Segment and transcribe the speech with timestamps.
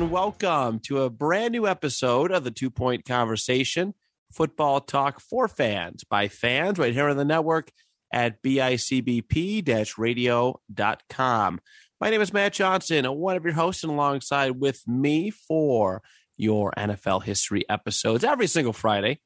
[0.00, 3.92] And welcome to a brand new episode of the Two Point Conversation
[4.32, 7.70] Football Talk for Fans by fans right here on the network
[8.10, 11.60] at bicbp radio.com.
[12.00, 16.00] My name is Matt Johnson, one of your hosts, and alongside with me for
[16.38, 19.20] your NFL history episodes every single Friday,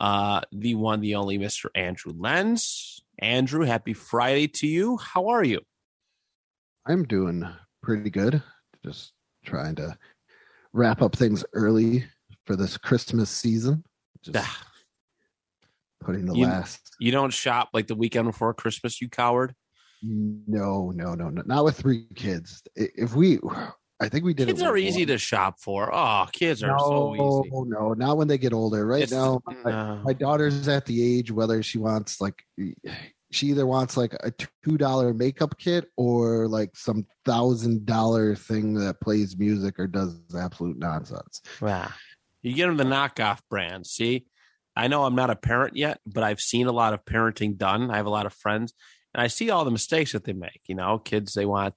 [0.00, 1.66] uh, the one, the only Mr.
[1.72, 3.00] Andrew Lenz.
[3.20, 4.96] Andrew, happy Friday to you.
[4.96, 5.60] How are you?
[6.84, 7.48] I'm doing
[7.80, 8.42] pretty good.
[8.84, 9.12] Just
[9.44, 9.96] trying to
[10.76, 12.04] wrap up things early
[12.44, 13.84] for this Christmas season.
[14.22, 14.62] Just Ah.
[16.00, 16.94] putting the You- last.
[17.00, 19.54] You don't shop like the weekend before Christmas, you coward.
[20.02, 22.62] No, no, no, no, not with three kids.
[22.76, 23.38] If we,
[23.98, 24.46] I think we did.
[24.48, 25.08] Kids are easy one.
[25.08, 25.92] to shop for.
[25.92, 27.50] Oh, kids are No, so easy.
[27.54, 28.86] Oh no, not when they get older.
[28.86, 32.44] Right It's- now, my, my daughter's at the age whether she wants like
[33.36, 34.32] she either wants like a
[34.64, 40.18] two dollar makeup kit or like some thousand dollar thing that plays music or does
[40.36, 41.42] absolute nonsense.
[41.60, 41.90] Wow.
[42.42, 43.90] You get them the knockoff brands.
[43.90, 44.26] See,
[44.74, 47.90] I know I'm not a parent yet, but I've seen a lot of parenting done.
[47.90, 48.72] I have a lot of friends,
[49.14, 50.60] and I see all the mistakes that they make.
[50.66, 51.74] You know, kids they want,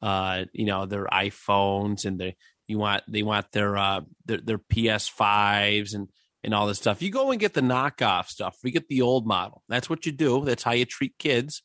[0.00, 2.36] uh, you know, their iPhones and they
[2.68, 6.08] you want they want their uh their, their PS5s and
[6.44, 7.02] and all this stuff.
[7.02, 8.58] You go and get the knockoff stuff.
[8.62, 9.62] We get the old model.
[9.68, 10.44] That's what you do.
[10.44, 11.62] That's how you treat kids.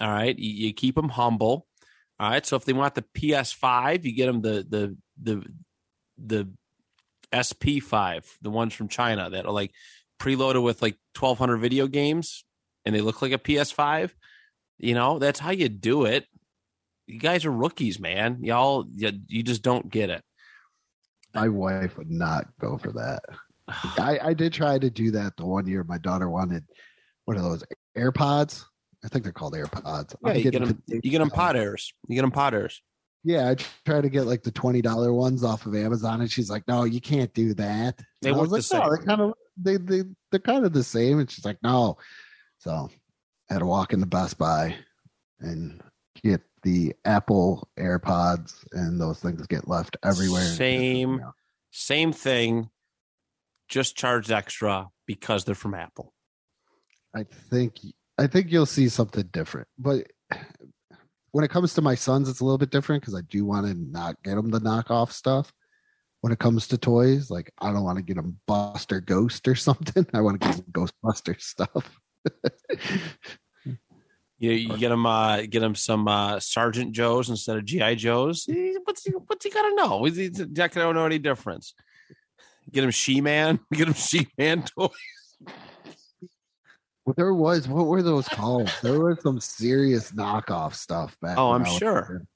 [0.00, 1.66] All right, you, you keep them humble.
[2.18, 5.44] All right, so if they want the PS5, you get them the the the
[6.18, 6.48] the
[7.32, 9.72] SP5, the ones from China that are like
[10.18, 12.44] preloaded with like 1200 video games
[12.84, 14.10] and they look like a PS5.
[14.78, 16.26] You know, that's how you do it.
[17.06, 18.38] You guys are rookies, man.
[18.42, 20.22] Y'all, you, you just don't get it.
[21.34, 23.22] My wife would not go for that.
[23.98, 26.64] I, I did try to do that the one year my daughter wanted
[27.24, 27.64] one of those
[27.96, 28.64] AirPods?
[29.04, 30.14] I think they're called AirPods.
[30.24, 30.82] Yeah, you get them.
[30.86, 31.92] You get them pot airs.
[32.06, 32.82] You get them pot airs.
[33.22, 36.50] Yeah, I tried to get like the twenty dollar ones off of Amazon, and she's
[36.50, 38.80] like, "No, you can't do that." They I was the like, same.
[38.80, 41.96] No, they're kind of they they they're kind of the same, and she's like, "No."
[42.58, 42.90] So
[43.50, 44.76] I had to walk into Best Buy
[45.40, 45.82] and
[46.22, 50.42] get the Apple AirPods, and those things get left everywhere.
[50.42, 51.22] Same.
[51.72, 52.68] Same thing,
[53.70, 56.12] just charged extra because they're from Apple.
[57.16, 57.76] I think
[58.18, 60.06] I think you'll see something different, but
[61.32, 63.66] when it comes to my sons, it's a little bit different because I do want
[63.66, 65.52] to not get them the knockoff stuff.
[66.20, 69.54] When it comes to toys, like I don't want to get them Buster Ghost or
[69.56, 70.06] something.
[70.12, 72.00] I want to get them Ghostbuster stuff.
[74.40, 78.48] You, you get them, uh, get them some uh, Sergeant Joes instead of GI Joes.
[78.84, 80.04] What's he, what's he got to know?
[80.04, 81.74] He's, he's not going to know any difference.
[82.72, 83.60] Get him She Man.
[83.72, 84.88] Get him She Man toy.
[87.06, 88.70] Well, there was what were those called?
[88.82, 91.38] There was some serious knockoff stuff back.
[91.38, 92.06] Oh, I'm sure.
[92.08, 92.26] there.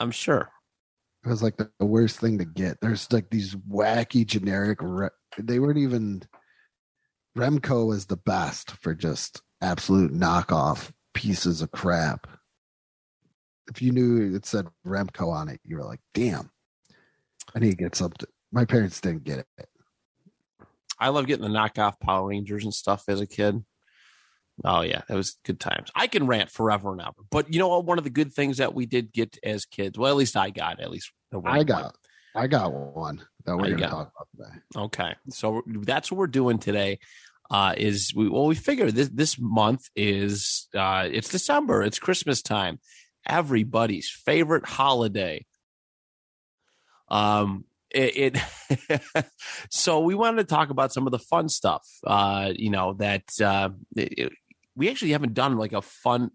[0.00, 0.50] I'm sure.
[1.24, 2.78] It was like the, the worst thing to get.
[2.80, 4.78] There's like these wacky generic.
[4.82, 6.22] Re- they weren't even.
[7.36, 12.26] Remco was the best for just absolute knockoff pieces of crap.
[13.70, 16.50] If you knew it said Remco on it, you were like, "Damn,
[17.54, 19.68] I need to get something." My parents didn't get it.
[20.98, 23.64] I love getting the knockoff Power Rangers and stuff as a kid.
[24.64, 25.90] Oh yeah, that was good times.
[25.94, 27.84] I can rant forever and ever, but you know what?
[27.84, 30.50] One of the good things that we did get as kids, well, at least I
[30.50, 31.94] got, at least one I got,
[32.34, 34.60] I got one that we're going to talk about today.
[34.76, 36.98] Okay, so that's what we're doing today.
[37.50, 42.42] Uh, is we well we figure this this month is uh, it's December, it's Christmas
[42.42, 42.80] time,
[43.24, 45.46] everybody's favorite holiday.
[47.08, 48.38] Um, it,
[48.90, 49.26] it
[49.70, 51.86] so we wanted to talk about some of the fun stuff.
[52.06, 54.32] Uh, you know that uh, it-
[54.76, 56.30] we actually haven't done like a fun.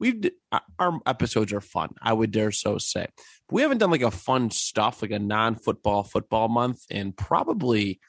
[0.00, 1.90] We've our- our episodes are fun.
[2.00, 3.06] I would dare so say.
[3.48, 8.00] But we haven't done like a fun stuff like a non-football football month in probably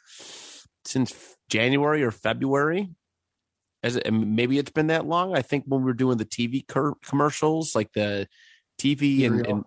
[0.86, 1.14] since
[1.50, 2.90] January or February.
[3.84, 5.36] As it, maybe it's been that long.
[5.36, 8.30] I think when we were doing the TV cur- commercials, like the
[8.80, 9.64] TV and, and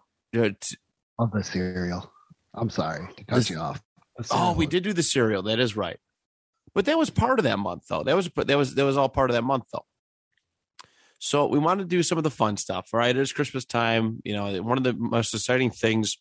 [0.47, 0.77] uh, t-
[1.19, 2.11] Of the cereal.
[2.57, 3.83] I'm sorry to cut This- you off.
[4.31, 5.43] Oh, we did do the cereal.
[5.43, 5.99] That is right.
[6.75, 8.03] But that was part of that month, though.
[8.03, 9.85] That was that was that was all part of that month, though.
[11.19, 12.89] So we wanted to do some of the fun stuff.
[12.93, 14.21] All right, it's Christmas time.
[14.25, 16.19] You know, one of the most exciting things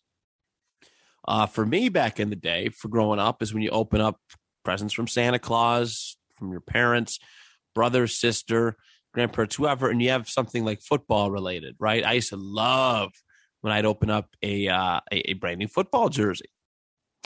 [1.28, 4.20] uh, for me back in the day for growing up is when you open up
[4.64, 7.18] presents from Santa Claus, from your parents,
[7.74, 8.76] brother, sister,
[9.12, 12.04] grandparents, whoever, and you have something like football related, right?
[12.04, 13.12] I used to love
[13.60, 16.50] when I'd open up a uh, a, a brand new football jersey.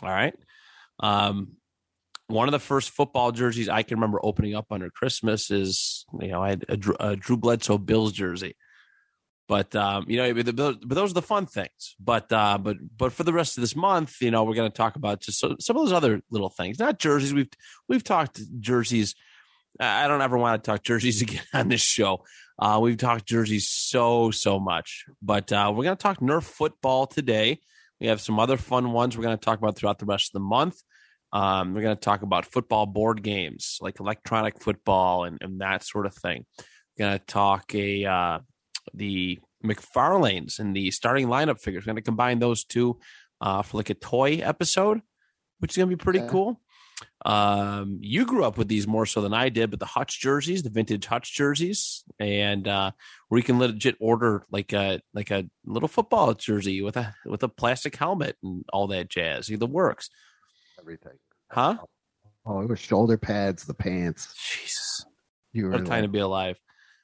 [0.03, 0.35] All right.
[1.01, 1.57] Um,
[2.27, 6.29] one of the first football jerseys I can remember opening up under Christmas is, you
[6.29, 8.55] know, I had a, a Drew Bledsoe Bills jersey.
[9.49, 11.97] But um, you know, but those are the fun things.
[11.99, 14.77] But uh, but but for the rest of this month, you know, we're going to
[14.77, 16.79] talk about just some of those other little things.
[16.79, 17.35] Not jerseys.
[17.35, 17.51] We've
[17.89, 19.17] we've talked jerseys.
[19.79, 22.25] I don't ever want to talk jerseys again on this show.
[22.59, 27.07] Uh, we've talked jerseys so so much, but uh, we're going to talk Nerf football
[27.07, 27.61] today.
[28.01, 30.33] We have some other fun ones we're going to talk about throughout the rest of
[30.35, 30.83] the month.
[31.33, 35.85] Um, we're going to talk about football board games like electronic football and, and that
[35.85, 36.45] sort of thing.
[36.99, 38.39] We're going to talk a uh,
[38.95, 41.85] the McFarlanes and the starting lineup figures.
[41.85, 42.99] We're going to combine those two
[43.41, 45.01] uh, for like a toy episode,
[45.59, 46.61] which is going to be pretty cool.
[47.25, 50.63] Um, you grew up with these more so than I did, but the Hutch jerseys,
[50.63, 52.93] the vintage Hutch jerseys, and uh,
[53.29, 57.43] where you can legit order like a like a little football jersey with a with
[57.43, 59.49] a plastic helmet and all that jazz.
[59.49, 60.11] The works
[60.81, 61.19] everything.
[61.51, 61.77] Huh?
[62.47, 64.35] Oh, it was shoulder pads, the pants.
[64.51, 65.05] Jesus.
[65.53, 66.59] You were what a time to be alive.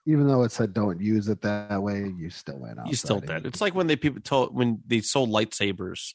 [0.07, 2.87] Even though it said don't use it that way, you still went out.
[2.89, 3.45] You still did.
[3.45, 6.15] It's like when they people told when they sold lightsabers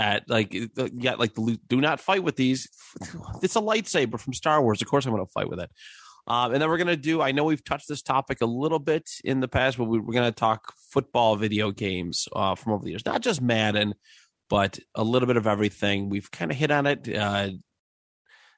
[0.00, 0.56] at like
[0.94, 2.66] yeah, like the do not fight with these.
[3.42, 4.80] It's a lightsaber from Star Wars.
[4.80, 5.70] Of course, I'm going to fight with it.
[6.26, 7.20] Um, and then we're going to do.
[7.20, 10.02] I know we've touched this topic a little bit in the past, but we, are
[10.02, 13.94] going to talk football video games uh, from over the years, not just Madden,
[14.48, 16.08] but a little bit of everything.
[16.08, 17.14] We've kind of hit on it.
[17.14, 17.50] Uh,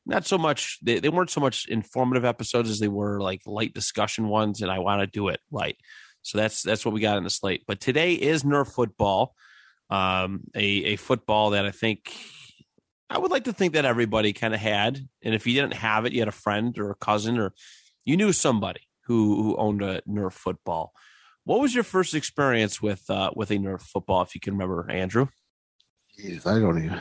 [0.07, 3.73] not so much they, they weren't so much informative episodes as they were like light
[3.73, 5.77] discussion ones and i want to do it right
[6.23, 9.37] so that's that's what we got in the slate but today is nerf football
[9.93, 12.13] um a, a football that i think
[13.11, 16.05] i would like to think that everybody kind of had and if you didn't have
[16.07, 17.53] it you had a friend or a cousin or
[18.05, 20.93] you knew somebody who who owned a nerf football
[21.45, 24.91] what was your first experience with uh with a nerf football if you can remember
[24.91, 25.27] andrew
[26.19, 27.01] Jeez, I don't even.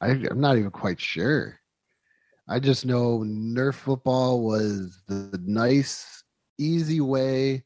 [0.00, 1.58] I, I'm not even quite sure.
[2.48, 6.24] I just know Nerf football was the nice,
[6.58, 7.64] easy way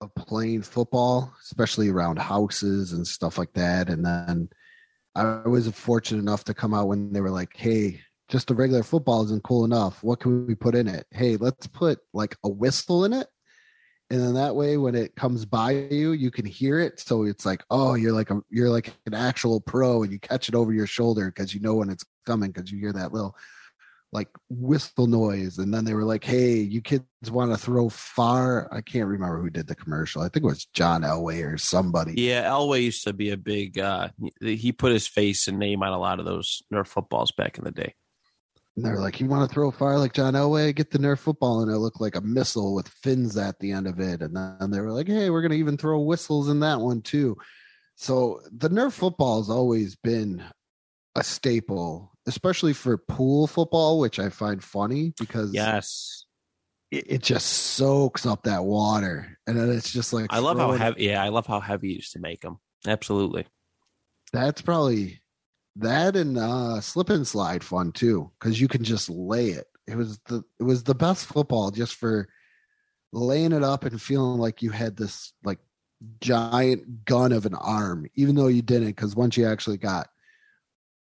[0.00, 3.88] of playing football, especially around houses and stuff like that.
[3.88, 4.48] And then
[5.14, 8.82] I was fortunate enough to come out when they were like, hey, just a regular
[8.82, 10.02] football isn't cool enough.
[10.02, 11.06] What can we put in it?
[11.10, 13.26] Hey, let's put like a whistle in it
[14.10, 17.46] and then that way when it comes by you you can hear it so it's
[17.46, 20.72] like oh you're like a you're like an actual pro and you catch it over
[20.72, 23.34] your shoulder because you know when it's coming because you hear that little
[24.12, 28.68] like whistle noise and then they were like hey you kids want to throw far
[28.72, 32.14] i can't remember who did the commercial i think it was john elway or somebody
[32.16, 34.08] yeah elway used to be a big uh
[34.40, 37.64] he put his face and name on a lot of those nerf footballs back in
[37.64, 37.94] the day
[38.76, 40.74] and they're like, "You want to throw far like John Elway?
[40.74, 43.86] Get the Nerf football." And it looked like a missile with fins at the end
[43.86, 44.22] of it.
[44.22, 47.02] And then they were like, "Hey, we're going to even throw whistles in that one
[47.02, 47.36] too."
[47.96, 50.42] So the Nerf football has always been
[51.14, 56.26] a staple, especially for pool football, which I find funny because yes,
[56.90, 60.72] it, it just soaks up that water, and then it's just like I love how
[60.72, 61.04] heavy.
[61.04, 62.58] Yeah, I love how heavy you used to make them.
[62.86, 63.46] Absolutely.
[64.32, 65.20] That's probably
[65.76, 69.96] that and uh slip and slide fun too because you can just lay it it
[69.96, 72.28] was the it was the best football just for
[73.12, 75.58] laying it up and feeling like you had this like
[76.20, 80.08] giant gun of an arm even though you didn't because once you actually got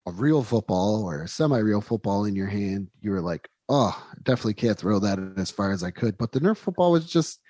[0.06, 4.54] a real football or a semi-real football in your hand you were like oh definitely
[4.54, 7.40] can't throw that as far as i could but the nerf football was just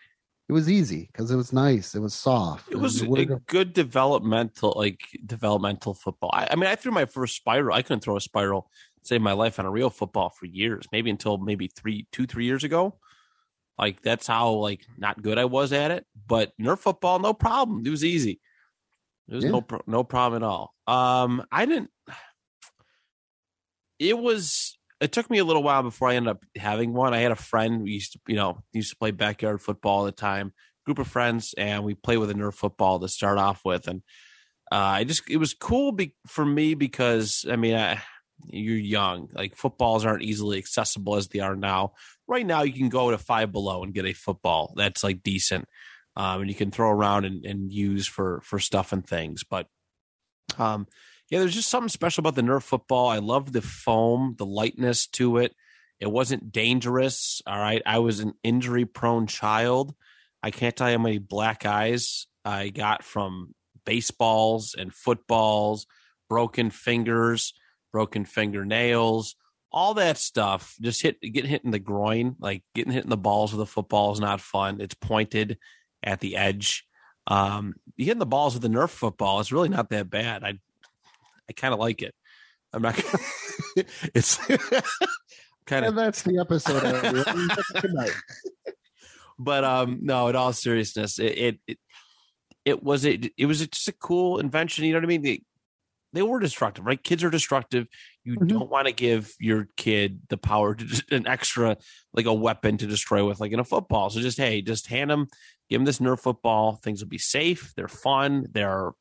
[0.49, 1.94] it was easy because it was nice.
[1.94, 2.71] It was soft.
[2.71, 3.06] It was a
[3.47, 6.30] good developmental, like developmental football.
[6.35, 7.75] I, I, mean, I threw my first spiral.
[7.75, 8.68] I couldn't throw a spiral
[9.02, 12.44] save my life on a real football for years, maybe until maybe three, two, three
[12.44, 12.99] years ago.
[13.78, 16.06] Like that's how like not good I was at it.
[16.26, 17.82] But Nerf football, no problem.
[17.85, 18.40] It was easy.
[19.28, 19.50] It was yeah.
[19.50, 20.75] no no problem at all.
[20.87, 21.90] Um, I didn't.
[24.02, 27.12] It was it took me a little while before I ended up having one.
[27.12, 30.04] I had a friend we used to, you know, used to play backyard football all
[30.04, 30.52] the time,
[30.87, 33.88] group of friends, and we play with a Nerf football to start off with.
[33.88, 34.02] And
[34.71, 38.00] uh, I just, it was cool be, for me because, I mean, I,
[38.47, 39.28] you're young.
[39.32, 41.94] Like footballs aren't easily accessible as they are now.
[42.28, 45.66] Right now, you can go to Five Below and get a football that's like decent,
[46.16, 49.42] um, and you can throw around and, and use for for stuff and things.
[49.42, 49.66] But
[50.59, 50.87] um,
[51.33, 53.09] Yeah, there's just something special about the Nerf football.
[53.09, 55.57] I love the foam, the lightness to it.
[55.99, 57.41] It wasn't dangerous.
[57.47, 57.81] All right.
[57.87, 59.95] I was an injury prone child.
[60.43, 63.55] I can't tell you how many black eyes I got from
[63.87, 65.87] baseballs and footballs,
[66.29, 67.55] broken fingers,
[67.93, 69.35] broken fingernails,
[69.73, 70.77] all that stuff.
[70.83, 73.65] Just hit, getting hit in the groin, like getting hit in the balls with a
[73.65, 74.83] football is not fun.
[74.83, 75.57] It's pointed
[76.03, 76.87] at the edge.
[77.27, 80.45] Um, hitting the balls with the Nerf football is really not that bad.
[80.45, 80.59] I,
[81.49, 82.14] I kind of like it.
[82.72, 82.99] I'm not.
[84.14, 84.37] it's
[85.66, 85.90] kind of.
[85.90, 86.82] And that's the episode.
[87.80, 88.11] Good night.
[89.38, 91.78] but um no in all seriousness it it it,
[92.64, 95.42] it was it, it was just a cool invention you know what i mean they,
[96.12, 97.87] they were destructive right kids are destructive
[98.25, 98.49] you Mhm.
[98.49, 101.76] don't want to give your kid the power to just an extra
[102.12, 105.11] like a weapon to destroy with like in a football so just hey just hand
[105.11, 105.26] them
[105.70, 108.92] give them this nerf football things will be safe they're fun they're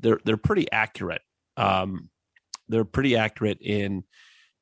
[0.00, 1.22] they're they're pretty accurate.
[1.56, 2.10] Um
[2.68, 4.04] they're pretty accurate in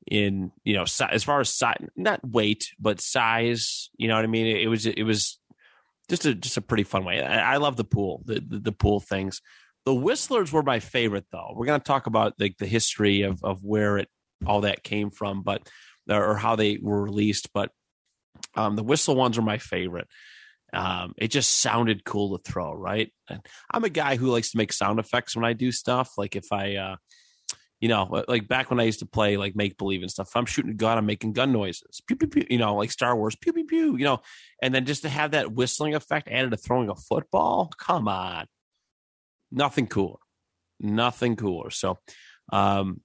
[0.06, 4.24] in you know si- as far as size not weight but size you know what
[4.24, 4.46] i mean?
[4.46, 5.38] It, it was it was
[6.08, 7.20] just a just a pretty fun way.
[7.22, 9.40] I, I love the pool the, the the pool things.
[9.84, 11.52] The whistlers were my favorite though.
[11.54, 14.08] We're to talk about like the history of of where it
[14.44, 15.68] all that came from but
[16.08, 17.70] or how they were released but
[18.54, 20.08] um the whistle ones are my favorite
[20.76, 23.40] um it just sounded cool to throw right and
[23.70, 26.52] i'm a guy who likes to make sound effects when i do stuff like if
[26.52, 26.96] i uh
[27.80, 30.28] you know, like back when I used to play like make believe and stuff.
[30.28, 32.46] If I'm shooting a gun, I'm making gun noises, pew pew pew.
[32.48, 33.96] You know, like Star Wars, pew pew pew.
[33.96, 34.22] You know,
[34.62, 38.46] and then just to have that whistling effect added to throwing a football, come on,
[39.52, 40.18] nothing cooler,
[40.80, 41.70] nothing cooler.
[41.70, 41.98] So,
[42.50, 43.02] um,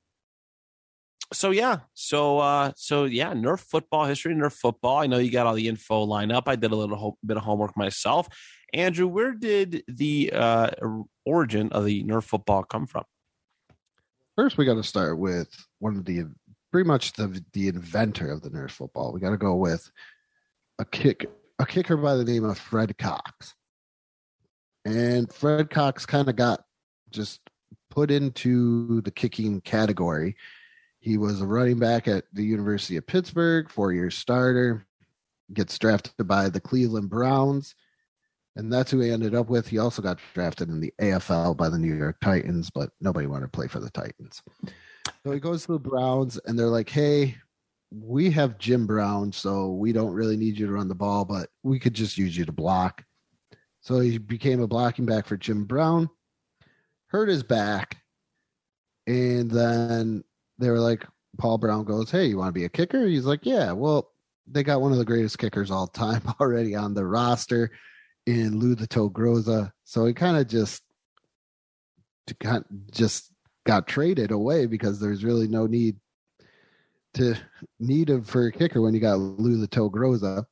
[1.34, 4.98] so yeah, so uh, so yeah, Nerf football history, Nerf football.
[4.98, 6.48] I know you got all the info lined up.
[6.48, 8.28] I did a little ho- bit of homework myself.
[8.74, 10.70] Andrew, where did the uh,
[11.26, 13.04] origin of the Nerf football come from?
[14.36, 15.50] First, we got to start with
[15.80, 16.26] one of the
[16.72, 19.14] pretty much the the inventor of the Nerf football.
[19.14, 19.90] We got to go with
[20.80, 23.54] a kick a kicker by the name of Fred Cox,
[24.86, 26.64] and Fred Cox kind of got
[27.10, 27.40] just
[27.90, 30.36] put into the kicking category.
[31.02, 34.86] He was a running back at the University of Pittsburgh, four year starter,
[35.52, 37.74] gets drafted by the Cleveland Browns,
[38.56, 39.68] and that's who he ended up with.
[39.68, 43.48] He also got drafted in the AFL by the New York Titans, but nobody wanted
[43.48, 44.44] to play for the Titans.
[45.26, 47.36] So he goes to the Browns, and they're like, hey,
[47.90, 51.50] we have Jim Brown, so we don't really need you to run the ball, but
[51.64, 53.04] we could just use you to block.
[53.82, 56.12] So he became a blocking back for Jim Brown,
[57.08, 57.98] hurt his back,
[59.08, 60.24] and then
[60.62, 61.06] they were like,
[61.38, 63.06] Paul Brown goes, Hey, you want to be a kicker?
[63.08, 64.12] He's like, Yeah, well,
[64.48, 67.72] they got one of the greatest kickers all time already on the roster
[68.26, 69.72] in Lou the Toe Groza.
[69.84, 70.84] So he kind of just
[72.40, 73.32] got just
[73.66, 75.98] got traded away because there's really no need
[77.14, 77.36] to
[77.80, 80.46] need him for a kicker when you got Lou the Toe Groza.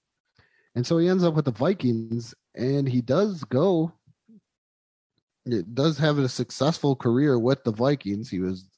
[0.76, 3.94] And so he ends up with the Vikings and he does go
[5.46, 8.30] it does have a successful career with the Vikings.
[8.30, 8.69] He was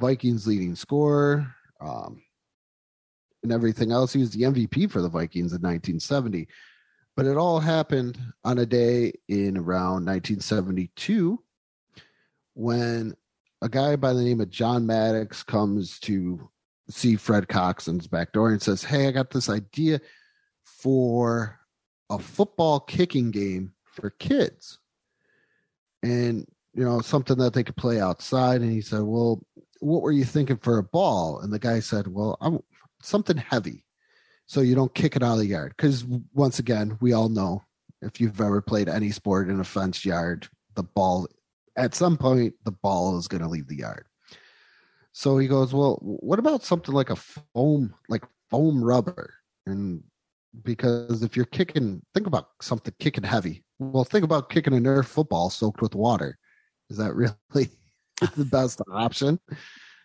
[0.00, 1.46] Vikings leading scorer,
[1.80, 2.22] um,
[3.42, 4.12] and everything else.
[4.12, 6.48] He was the MVP for the Vikings in 1970.
[7.16, 11.42] But it all happened on a day in around 1972
[12.54, 13.14] when
[13.62, 16.48] a guy by the name of John Mattox comes to
[16.88, 20.00] see Fred Coxon's back door and says, Hey, I got this idea
[20.64, 21.58] for
[22.08, 24.78] a football kicking game for kids.
[26.02, 28.62] And, you know, something that they could play outside.
[28.62, 29.42] And he said, Well,
[29.80, 31.40] what were you thinking for a ball?
[31.40, 32.60] And the guy said, Well, I'm
[33.02, 33.84] something heavy.
[34.46, 35.74] So you don't kick it out of the yard.
[35.76, 37.62] Because once again, we all know
[38.02, 41.28] if you've ever played any sport in a fenced yard, the ball
[41.76, 44.06] at some point the ball is going to leave the yard.
[45.12, 49.34] So he goes, Well, what about something like a foam, like foam rubber?
[49.66, 50.02] And
[50.62, 53.64] because if you're kicking, think about something kicking heavy.
[53.78, 56.38] Well, think about kicking a Nerf football soaked with water.
[56.90, 57.14] Is that
[57.54, 57.70] really
[58.36, 59.38] the best option?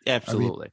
[0.08, 0.70] Absolutely.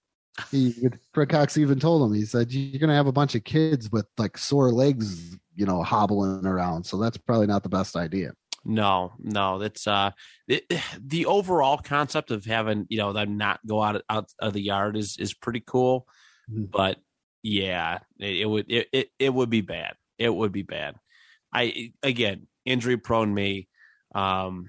[0.50, 0.74] He,
[1.12, 3.90] Fred Cox even told him, he said, You're going to have a bunch of kids
[3.90, 6.84] with like sore legs, you know, hobbling around.
[6.84, 8.32] So that's probably not the best idea.
[8.64, 10.12] No, no, that's uh
[10.46, 10.64] it,
[11.00, 14.96] the overall concept of having you know them not go out out of the yard
[14.96, 16.06] is is pretty cool,
[16.48, 16.70] Mhm.
[16.70, 16.98] but
[17.42, 19.94] yeah, it, it would it, it it would be bad.
[20.16, 20.94] It would be bad.
[21.52, 23.68] I again injury prone me.
[24.14, 24.68] Um,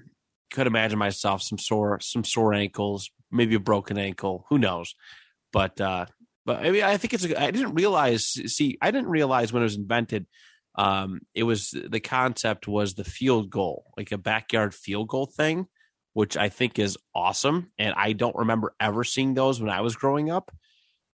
[0.54, 4.46] could imagine myself some sore some sore ankles, maybe a broken ankle.
[4.48, 4.94] Who knows?
[5.52, 6.06] But uh,
[6.46, 7.24] but I mean, I think it's.
[7.26, 8.24] A, I didn't realize.
[8.26, 10.26] See, I didn't realize when it was invented
[10.76, 15.66] um, it was the concept was the field goal, like a backyard field goal thing.
[16.14, 17.72] which I think is awesome.
[17.78, 20.50] And I don't remember ever seeing those when I was growing up.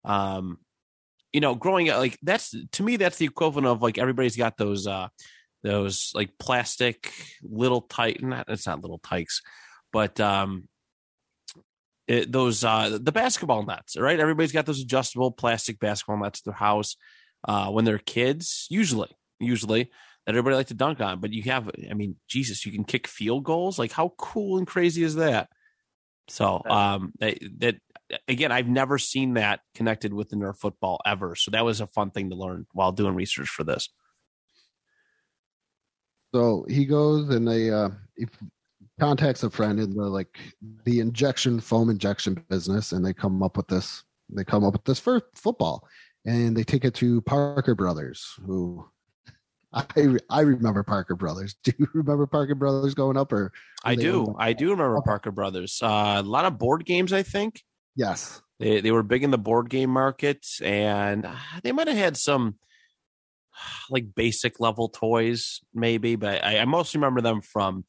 [0.04, 0.60] Um,
[1.34, 4.58] you know, growing up, like that's to me, that's the equivalent of like everybody's got
[4.58, 5.08] those, uh,
[5.64, 7.12] those like plastic
[7.44, 9.42] little tight, not, it's not little tykes,
[9.92, 10.68] but, um,
[12.10, 14.20] it, those uh the basketball nets right?
[14.20, 16.98] Everybody's got those adjustable plastic basketball nets at their house
[17.48, 19.92] uh when they're kids usually usually
[20.26, 23.08] that everybody like to dunk on but you have i mean jesus you can kick
[23.08, 23.78] field goals?
[23.78, 25.50] Like how cool and crazy is that?
[26.30, 27.76] So um that, that
[28.28, 31.88] again i've never seen that connected with the nerf football ever so that was a
[31.88, 33.88] fun thing to learn while doing research for this
[36.34, 38.28] So he goes and they uh he
[39.00, 40.38] contacts a friend in the like
[40.84, 44.84] the injection foam injection business and they come up with this they come up with
[44.84, 45.88] this for football.
[46.26, 48.86] And they take it to Parker Brothers who
[49.74, 49.86] I
[50.30, 51.56] I remember Parker Brothers.
[51.64, 53.52] Do you remember Parker Brothers going up or
[53.86, 54.36] i do.
[54.38, 55.80] i do remember parker brothers.
[55.82, 57.64] Uh, a lot of board games i think.
[57.96, 58.42] Yes.
[58.60, 62.18] They they were big in the board game market, and uh, they might have had
[62.18, 62.56] some
[63.90, 66.16] like basic level toys, maybe.
[66.16, 67.86] But I, I mostly remember them from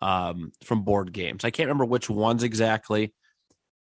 [0.00, 1.44] um, from board games.
[1.44, 3.14] I can't remember which ones exactly,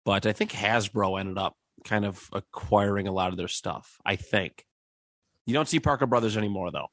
[0.05, 1.55] but I think Hasbro ended up
[1.85, 3.99] kind of acquiring a lot of their stuff.
[4.05, 4.65] I think
[5.47, 6.89] you don't see Parker Brothers anymore, though.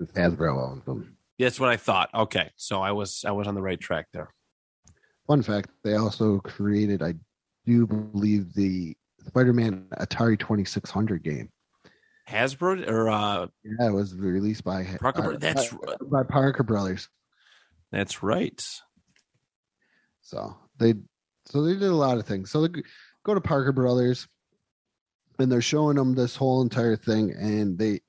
[0.00, 1.16] Hasbro owns them.
[1.38, 2.10] That's what I thought.
[2.14, 4.30] Okay, so I was I was on the right track there.
[5.26, 7.14] Fun fact, they also created, I
[7.64, 11.50] do believe, the Spider-Man Atari 2600 game.
[12.28, 15.20] Hasbro or uh, Yeah, it was released by Parker.
[15.20, 17.08] uh, Bro- that's by, by Parker Brothers.
[17.92, 18.64] that's right.
[20.22, 20.94] So they
[21.46, 22.50] so they did a lot of things.
[22.50, 22.82] So they
[23.24, 24.26] go to Parker Brothers
[25.38, 28.00] and they're showing them this whole entire thing and they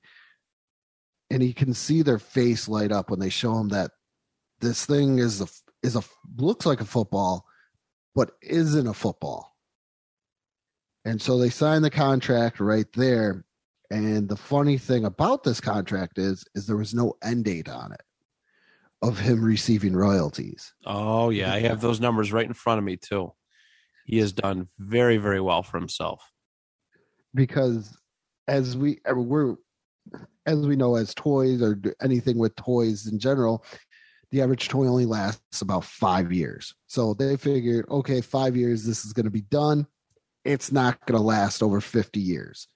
[1.30, 3.92] and he can see their face light up when they show him that
[4.60, 5.46] this thing is a
[5.84, 6.02] is a
[6.36, 7.46] looks like a football
[8.16, 9.54] but isn't a football.
[11.04, 13.44] And so they sign the contract right there
[13.90, 17.92] and the funny thing about this contract is is there was no end date on
[17.92, 18.02] it
[19.00, 20.72] of him receiving royalties.
[20.84, 23.32] Oh yeah, I have those numbers right in front of me too.
[24.06, 26.22] He has done very very well for himself.
[27.34, 27.96] because
[28.46, 29.56] as we we're
[30.46, 33.64] as we know as toys or anything with toys in general
[34.30, 39.04] the average toy only lasts about five years so they figured okay five years this
[39.04, 39.86] is going to be done
[40.44, 42.68] it's not going to last over 50 years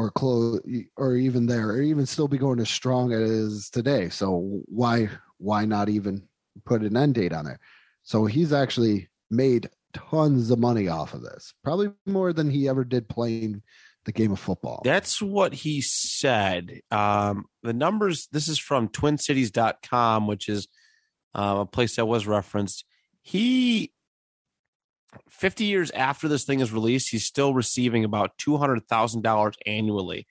[0.00, 0.60] or close
[0.96, 4.62] or even there or even still be going as strong as it is today so
[4.64, 6.26] why why not even
[6.64, 7.60] put an end date on there
[8.02, 12.82] so he's actually made tons of money off of this probably more than he ever
[12.82, 13.62] did playing
[14.06, 16.80] the game of football That's what he said.
[16.90, 18.28] Um, the numbers.
[18.32, 20.68] This is from TwinCities.com, which is
[21.34, 22.86] uh, a place that was referenced.
[23.20, 23.92] He.
[25.28, 30.26] 50 years after this thing is released, he's still receiving about $200,000 annually,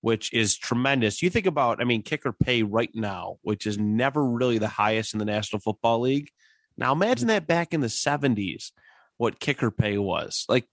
[0.00, 1.22] which is tremendous.
[1.22, 5.12] You think about, I mean, kicker pay right now, which is never really the highest
[5.12, 6.30] in the National Football League.
[6.76, 8.70] Now imagine that back in the 70s,
[9.16, 10.44] what kicker pay was.
[10.48, 10.66] Like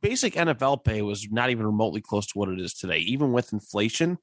[0.00, 3.52] basic NFL pay was not even remotely close to what it is today, even with
[3.52, 4.18] inflation.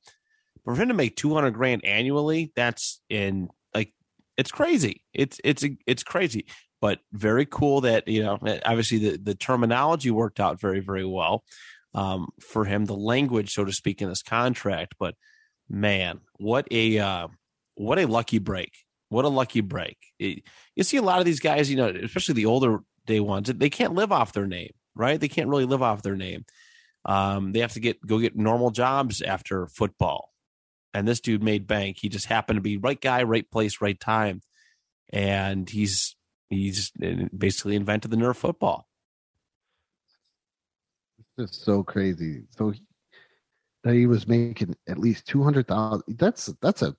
[0.65, 3.93] But for him to make 200 grand annually, that's in like,
[4.37, 5.03] it's crazy.
[5.13, 6.45] It's, it's, it's crazy
[6.83, 11.45] but very cool that you know obviously the, the terminology worked out very very well
[11.95, 14.95] um, for him the language so to speak in this contract.
[14.99, 15.15] But
[15.69, 17.27] man what a uh,
[17.75, 18.73] what a lucky break.
[19.07, 19.97] What a lucky break.
[20.19, 20.43] It-
[20.75, 23.69] you see a lot of these guys you know especially the older day ones they
[23.69, 25.19] can't live off their name right?
[25.19, 26.45] They can't really live off their name.
[27.05, 30.33] Um, they have to get go get normal jobs after football.
[30.93, 31.97] And this dude made bank.
[31.99, 34.41] He just happened to be right guy right place right time.
[35.13, 36.15] And he's
[36.53, 36.91] he's
[37.37, 38.87] basically invented the Nerf football.
[41.37, 42.43] it's just so crazy.
[42.57, 42.81] So he,
[43.83, 46.95] that he was making at least 200000 that's that's a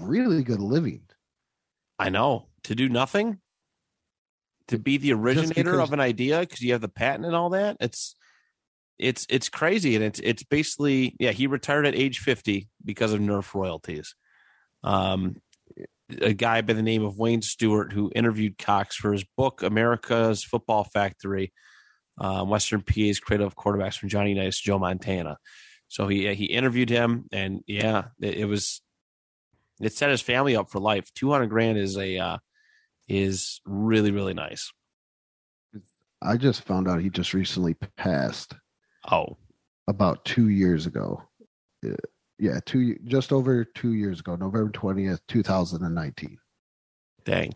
[0.00, 1.02] really good living.
[1.98, 2.48] I know.
[2.64, 3.40] To do nothing,
[4.68, 7.50] to be the originator because- of an idea because you have the patent and all
[7.50, 7.76] that.
[7.80, 8.16] It's
[8.98, 13.20] it's it's crazy and it's it's basically yeah he retired at age 50 because of
[13.20, 14.14] nerf royalties.
[14.82, 15.36] Um
[16.20, 20.44] a guy by the name of wayne stewart who interviewed cox for his book america's
[20.44, 21.52] football factory
[22.18, 25.36] um, western pa's cradle of quarterbacks from johnny unitas joe montana.
[25.88, 28.82] So he he interviewed him and yeah it, it was
[29.80, 31.12] it set his family up for life.
[31.14, 32.38] 200 grand is a uh
[33.08, 34.72] is really really nice.
[36.22, 38.54] I just found out he just recently passed
[39.10, 39.36] oh.
[39.88, 41.22] about two years ago.
[42.44, 46.36] Yeah, two just over two years ago, November twentieth, two thousand and nineteen.
[47.24, 47.54] Dang.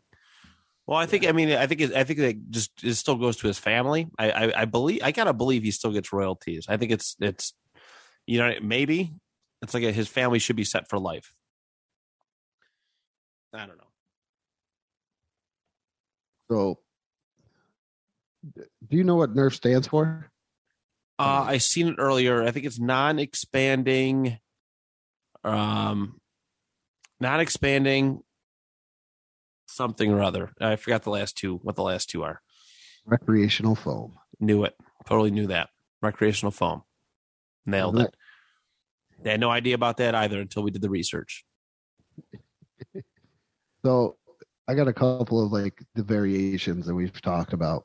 [0.86, 3.36] Well, I think I mean I think it, I think it just it still goes
[3.38, 4.08] to his family.
[4.18, 6.64] I, I I believe I gotta believe he still gets royalties.
[6.70, 7.52] I think it's it's
[8.26, 9.12] you know maybe
[9.60, 11.34] it's like a, his family should be set for life.
[13.52, 13.84] I don't know.
[16.50, 16.78] So,
[18.54, 20.30] do you know what Nerf stands for?
[21.18, 22.42] Uh, I seen it earlier.
[22.42, 24.38] I think it's non-expanding,
[25.44, 26.20] um,
[27.20, 28.22] not expanding
[29.66, 30.52] something or other.
[30.60, 31.56] I forgot the last two.
[31.62, 32.40] What the last two are?
[33.04, 34.14] Recreational foam.
[34.40, 34.74] Knew it.
[35.06, 35.70] Totally knew that.
[36.02, 36.82] Recreational foam.
[37.66, 38.14] Nailed it.
[39.24, 41.44] I had no idea about that either until we did the research.
[43.84, 44.16] So,
[44.66, 47.84] I got a couple of like the variations that we've talked about.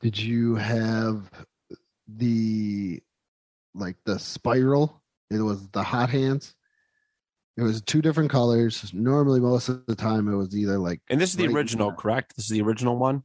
[0.00, 1.30] Did you have
[2.08, 3.00] the
[3.74, 5.02] like the spiral?
[5.30, 6.54] It was the hot hands.
[7.56, 8.90] It was two different colors.
[8.94, 11.00] Normally, most of the time, it was either like.
[11.10, 12.36] And this is the original, correct?
[12.36, 13.22] This is the original one.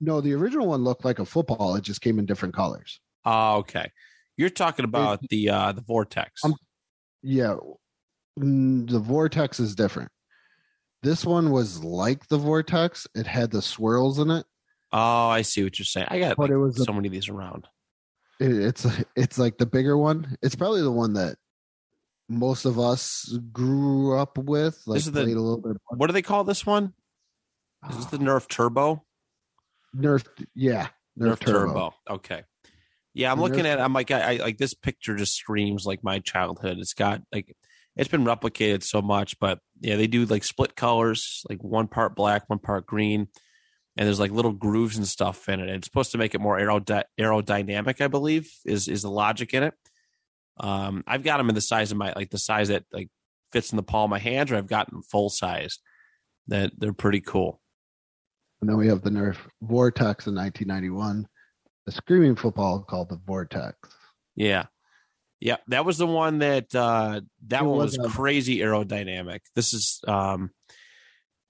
[0.00, 1.76] No, the original one looked like a football.
[1.76, 3.00] It just came in different colors.
[3.24, 3.90] Oh, okay.
[4.36, 6.44] You're talking about the uh the vortex.
[6.44, 6.54] Um,
[7.22, 7.56] Yeah,
[8.36, 10.10] the vortex is different.
[11.02, 13.06] This one was like the vortex.
[13.14, 14.44] It had the swirls in it,
[14.92, 16.08] oh, I see what you're saying.
[16.10, 17.66] I got but like, it was a, so many of these around.
[18.40, 20.36] it, it's it's like the bigger one.
[20.42, 21.36] It's probably the one that
[22.28, 24.80] most of us grew up with.
[24.86, 25.76] Like This is the- played a little bit.
[25.90, 26.94] What do they call this one?
[27.90, 28.20] Is this the ah.
[28.20, 29.04] Nerf Turbo?
[29.96, 30.24] Nerf?
[30.54, 31.94] Yeah, Nerf, Turbo.
[32.08, 32.44] Okay.
[33.14, 33.80] Yeah, I'm looking Nerf- at.
[33.80, 36.78] I'm like, I, I like this picture just screams like my childhood.
[36.78, 37.54] It's got like,
[37.96, 42.16] it's been replicated so much, but yeah, they do like split colors, like one part
[42.16, 43.28] black, one part green,
[43.96, 45.64] and there's like little grooves and stuff in it.
[45.68, 49.52] And It's supposed to make it more aerody- aerodynamic, I believe, is is the logic
[49.52, 49.74] in it.
[50.58, 53.08] Um, I've got them in the size of my like the size that like
[53.52, 55.78] fits in the palm of my hand, or I've gotten full size.
[56.48, 57.60] That they're pretty cool.
[58.60, 61.26] And then we have the Nerf Vortex in 1991.
[61.86, 63.76] a screaming football called the Vortex.
[64.36, 64.66] Yeah.
[65.40, 69.40] Yeah, that was the one that uh that It one was crazy aerodynamic.
[69.56, 70.50] This is um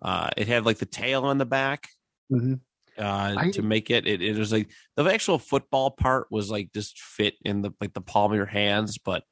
[0.01, 1.89] uh it had like the tail on the back
[2.31, 2.61] Mhm.
[2.99, 6.73] Uh I- to make it, it it was like the actual football part was like
[6.73, 9.25] just fit in the like the palm of your hands, but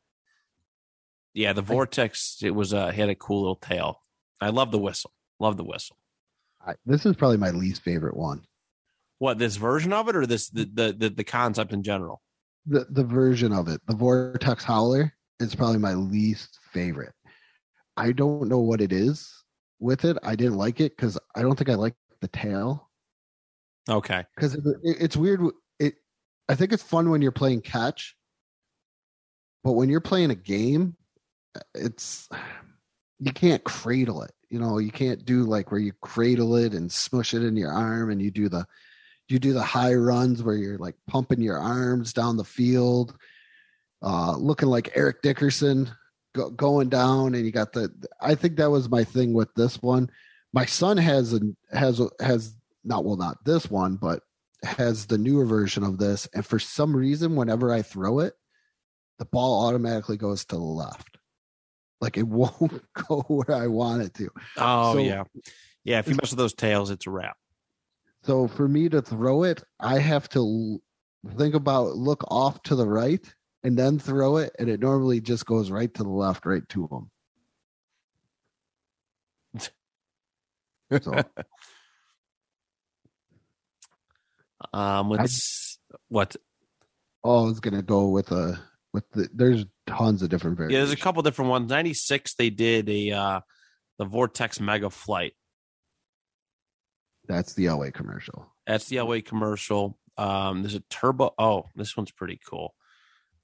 [1.34, 4.00] yeah, the vortex it was uh had a cool little tail.
[4.40, 5.12] I love the whistle.
[5.38, 5.96] Love the whistle.
[6.66, 8.42] I, this is probably my least favorite one.
[9.18, 12.22] What this version of it or this the the the, the concept in general?
[12.66, 17.14] the the version of it, the Vortex Howler, is probably my least favorite.
[17.96, 19.32] I don't know what it is
[19.78, 20.16] with it.
[20.22, 22.89] I didn't like it because I don't think I like the tail
[23.88, 24.24] Okay.
[24.36, 25.40] because it, it- it's weird.
[25.78, 25.94] It
[26.48, 28.16] I think it's fun when you're playing catch,
[29.64, 30.96] but when you're playing a game,
[31.74, 32.28] it's
[33.18, 34.32] you can't cradle it.
[34.50, 37.72] You know, you can't do like where you cradle it and smush it in your
[37.72, 38.66] arm, and you do the
[39.28, 43.16] you do the high runs where you're like pumping your arms down the field,
[44.02, 45.88] uh, looking like Eric Dickerson
[46.34, 47.90] go, going down, and you got the.
[48.20, 50.10] I think that was my thing with this one.
[50.52, 51.40] My son has a
[51.72, 54.22] has a, has not well not this one, but
[54.62, 58.34] has the newer version of this, and for some reason, whenever I throw it,
[59.18, 61.16] the ball automatically goes to the left.
[62.00, 64.30] Like it won't go where I want it to.
[64.56, 65.24] Oh So- yeah.
[65.82, 67.38] Yeah, if you mess with those tails, it's a wrap.
[68.22, 70.78] So for me to throw it, I have to
[71.38, 73.24] think about look off to the right
[73.64, 76.86] and then throw it, and it normally just goes right to the left, right to
[76.88, 77.10] them.
[81.02, 81.12] So
[84.72, 86.36] Um, what's what?
[87.24, 88.60] oh, I was gonna go with a
[88.92, 89.28] with the.
[89.32, 91.70] There's tons of different Yeah, there's a couple different ones.
[91.70, 93.40] Ninety six, they did a uh
[93.98, 95.34] the Vortex Mega Flight.
[97.28, 98.46] That's the LA commercial.
[98.66, 99.98] That's the LA commercial.
[100.16, 101.34] Um, there's a turbo.
[101.38, 102.74] Oh, this one's pretty cool.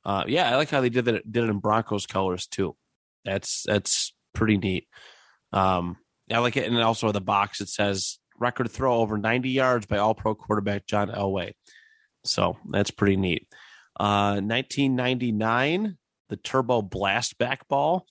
[0.04, 1.30] Uh, yeah, I like how they did that.
[1.30, 2.76] Did it in Broncos colors too.
[3.24, 4.86] That's that's pretty neat.
[5.52, 5.96] Um,
[6.32, 9.98] I like it, and also the box it says record throw over 90 yards by
[9.98, 11.52] All Pro quarterback John Elway.
[12.24, 13.46] So that's pretty neat.
[13.98, 15.96] Uh, 1999,
[16.28, 18.06] the Turbo Blast back ball.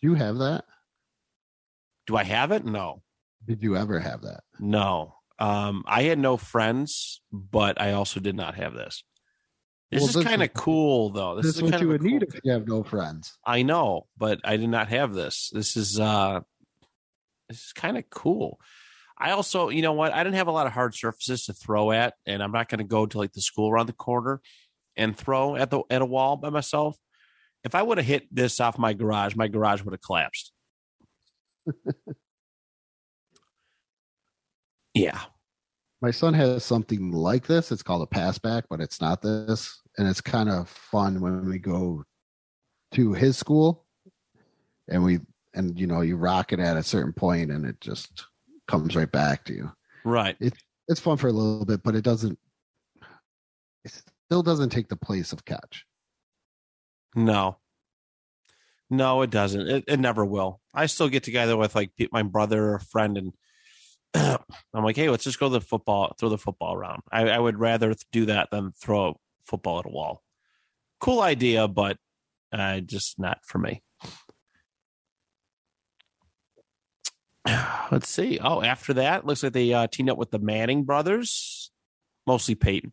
[0.00, 0.64] Do you have that?
[2.06, 2.64] Do I have it?
[2.64, 3.02] No.
[3.46, 4.40] Did you ever have that?
[4.58, 5.14] No.
[5.38, 9.02] Um, I had no friends, but I also did not have this.
[9.90, 11.36] This Well, is kind of cool, though.
[11.36, 13.36] This, This, is what you would need cool- if you have no friends.
[13.44, 15.50] I know, but I did not have this.
[15.52, 16.40] This is uh,
[17.48, 18.58] this is kind of cool.
[19.22, 20.12] I also, you know what?
[20.12, 22.78] I didn't have a lot of hard surfaces to throw at, and I'm not going
[22.78, 24.40] to go to like the school around the corner
[24.96, 26.96] and throw at the at a wall by myself.
[27.64, 30.52] If I would have hit this off my garage, my garage would have collapsed.
[34.94, 35.20] Yeah.
[36.00, 37.72] My son has something like this.
[37.72, 39.80] It's called a passback, but it's not this.
[39.98, 42.04] And it's kind of fun when we go
[42.92, 43.86] to his school
[44.88, 45.20] and we
[45.54, 48.26] and you know you rock it at a certain point and it just
[48.68, 49.72] comes right back to you.
[50.04, 50.36] Right.
[50.88, 52.38] It's fun for a little bit, but it doesn't
[53.84, 55.84] it still doesn't take the place of catch.
[57.14, 57.58] No.
[58.90, 59.68] No, it doesn't.
[59.68, 60.60] It, it never will.
[60.74, 63.32] I still get together with like my brother or friend, and
[64.74, 67.02] I'm like, hey, let's just go to the football, throw the football around.
[67.10, 69.14] I, I would rather do that than throw a
[69.46, 70.22] football at a wall.
[71.00, 71.96] Cool idea, but
[72.52, 73.82] uh, just not for me.
[77.90, 78.38] Let's see.
[78.42, 81.70] Oh, after that, looks like they uh, teamed up with the Manning brothers,
[82.26, 82.92] mostly Peyton.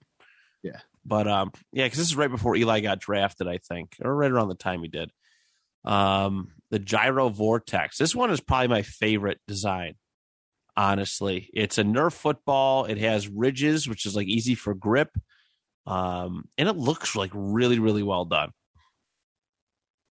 [0.63, 0.79] Yeah.
[1.05, 4.31] But um, yeah, because this is right before Eli got drafted, I think, or right
[4.31, 5.11] around the time he did.
[5.85, 7.97] Um, the Gyro Vortex.
[7.97, 9.95] This one is probably my favorite design.
[10.75, 12.85] Honestly, it's a Nerf football.
[12.85, 15.09] It has ridges, which is like easy for grip,
[15.85, 18.51] um, and it looks like really, really well done.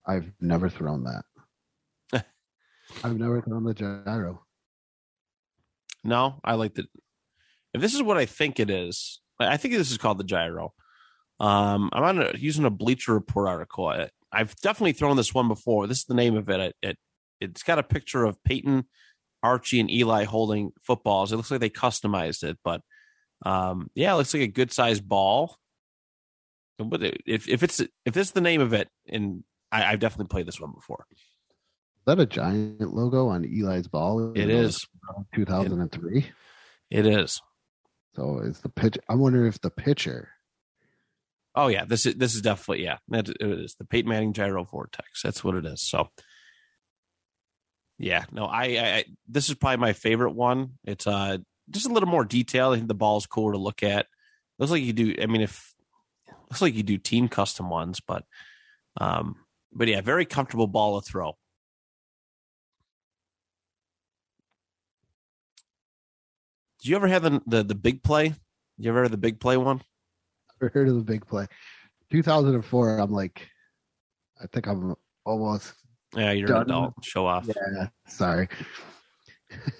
[0.07, 1.23] I've never thrown that.
[3.03, 4.43] I've never thrown the gyro.
[6.03, 6.85] No, I like the.
[7.73, 10.73] If this is what I think it is, I think this is called the gyro.
[11.39, 13.87] Um, I'm on a, using a Bleacher Report article.
[13.87, 15.87] I, I've definitely thrown this one before.
[15.87, 16.59] This is the name of it.
[16.59, 16.97] It, it
[17.41, 18.85] it's got a picture of Peyton,
[19.43, 21.31] Archie, and Eli holding footballs.
[21.31, 22.81] It looks like they customized it, but
[23.45, 25.57] um, yeah, it looks like a good sized ball.
[26.77, 30.29] But if if it's if this is the name of it, and I, I've definitely
[30.29, 31.05] played this one before.
[32.07, 34.33] Is that a giant logo on Eli's ball?
[34.35, 34.87] It is.
[35.33, 36.29] 2003.
[36.91, 37.41] It is.
[38.15, 38.99] So it's the pitch.
[39.09, 40.29] I wonder if the pitcher.
[41.55, 42.97] Oh yeah, this is this is definitely yeah.
[43.11, 45.23] It is the Peyton Manning gyro vortex.
[45.23, 45.81] That's what it is.
[45.81, 46.09] So
[47.97, 50.73] yeah, no, I, I this is probably my favorite one.
[50.83, 51.39] It's uh
[51.71, 52.71] just a little more detail.
[52.71, 54.05] I think the ball's cooler to look at.
[54.59, 55.15] Looks like you do.
[55.19, 55.73] I mean, if
[56.51, 58.25] looks like you do team custom ones, but
[59.01, 59.37] um,
[59.73, 61.35] but yeah, very comfortable ball to throw.
[66.85, 68.35] Did you ever have the the, the big play?
[68.77, 69.81] You ever heard of the big play one?
[70.61, 71.47] Never heard of the big play.
[72.11, 72.99] 2004.
[72.99, 73.49] I'm like,
[74.39, 74.93] I think I'm
[75.25, 75.73] almost.
[76.15, 76.57] Yeah, you're Done.
[76.57, 76.93] an adult.
[77.03, 77.47] Show off.
[77.47, 78.47] Yeah, sorry.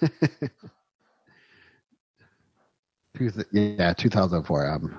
[3.52, 4.66] Yeah, 2004.
[4.66, 4.98] I'm.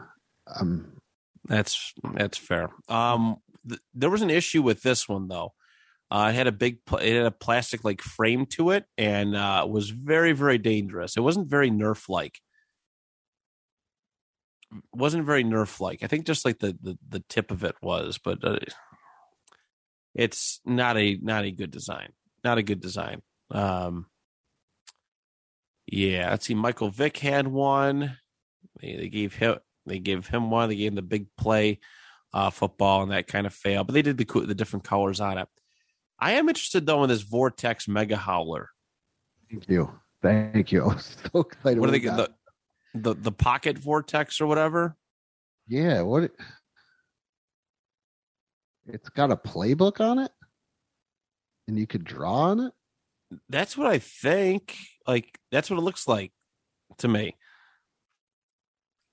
[0.60, 1.02] I'm.
[1.43, 2.70] That's that's fair.
[2.88, 3.36] Um,
[3.67, 5.54] th- there was an issue with this one though.
[6.10, 9.65] Uh, it had a big, it had a plastic like frame to it, and uh,
[9.70, 11.17] was very, very dangerous.
[11.17, 12.39] It wasn't very Nerf like.
[14.93, 16.04] wasn't very Nerf like.
[16.04, 18.60] I think just like the, the the tip of it was, but uh,
[20.15, 22.13] it's not a not a good design.
[22.43, 23.22] Not a good design.
[23.52, 24.08] Um,
[25.88, 26.56] yeah, let's see.
[26.56, 28.17] Michael Vick had one.
[28.82, 30.70] They, they gave him they gave him one.
[30.70, 31.80] They gave him the big play
[32.34, 33.88] uh, football, and that kind of failed.
[33.88, 35.48] But they did the the different colors on it.
[36.19, 38.69] I am interested though in this Vortex Mega Howler.
[39.49, 39.99] Thank you.
[40.21, 40.93] Thank you.
[40.99, 41.80] So excited.
[41.80, 42.32] What are they the,
[42.95, 44.95] the the Pocket Vortex or whatever?
[45.67, 46.01] Yeah.
[46.01, 46.23] What?
[46.23, 46.32] It,
[48.88, 50.32] it's got a playbook on it,
[51.67, 52.73] and you could draw on it.
[53.49, 54.75] That's what I think.
[55.06, 56.32] Like that's what it looks like
[56.99, 57.36] to me.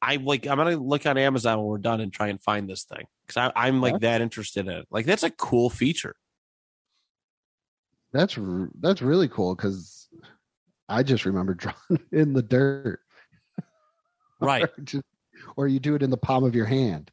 [0.01, 0.47] I like.
[0.47, 3.53] I'm gonna look on Amazon when we're done and try and find this thing because
[3.57, 4.87] I'm like that interested in it.
[4.91, 6.15] Like that's a cool feature.
[8.15, 8.39] That's
[8.81, 10.09] that's really cool because
[10.89, 13.01] I just remember drawing in the dirt.
[14.41, 14.65] Right.
[14.65, 15.05] or, just,
[15.57, 17.11] or you do it in the palm of your hand.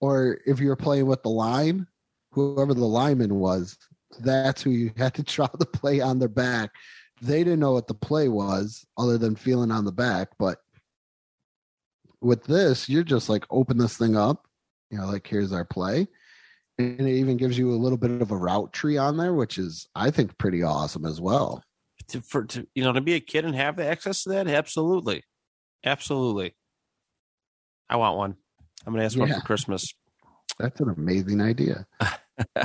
[0.00, 1.86] Or if you're playing with the line,
[2.32, 3.78] whoever the lineman was,
[4.18, 6.70] that's who you had to draw the play on their back.
[7.22, 10.30] They didn't know what the play was other than feeling on the back.
[10.38, 10.58] But
[12.20, 14.46] with this, you're just like, open this thing up.
[14.90, 16.08] You know, like, here's our play.
[16.78, 19.58] And it even gives you a little bit of a route tree on there, which
[19.58, 21.62] is, I think, pretty awesome as well.
[22.08, 24.48] to, for to you know to be a kid and have the access to that?
[24.48, 25.22] Absolutely.
[25.84, 26.54] Absolutely.
[27.88, 28.36] I want one.
[28.86, 29.94] I'm gonna ask one for christmas.
[30.58, 31.86] That's an amazing idea.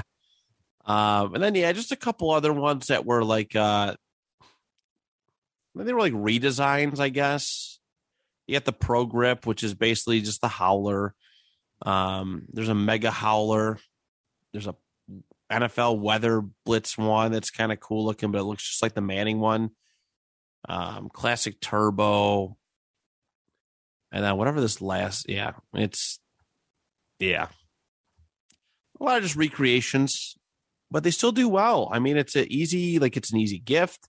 [0.86, 3.96] um and then yeah just a couple other ones that were like uh
[5.76, 7.80] they were like redesigns i guess.
[8.48, 11.14] You got the pro grip which is basically just the howler.
[11.86, 13.78] Um there's a mega howler
[14.52, 14.76] there's a
[15.52, 19.02] nfl weather blitz one that's kind of cool looking but it looks just like the
[19.02, 19.72] manning one.
[20.68, 22.58] Um classic turbo.
[24.12, 26.20] And then whatever this last yeah it's
[27.20, 27.48] yeah.
[29.00, 30.38] A lot of just recreations
[30.92, 31.90] but they still do well.
[31.92, 34.08] I mean it's a easy like it's an easy gift.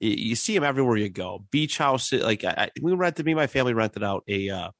[0.00, 1.44] You, you see them everywhere you go.
[1.50, 4.70] Beach house, like I, we rented, me and my family rented out a uh,